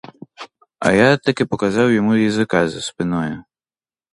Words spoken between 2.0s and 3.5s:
язика за спиною.